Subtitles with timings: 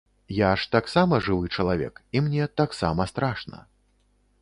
[0.35, 3.65] Я ж таксама жывы чалавек, і мне таксама страшна.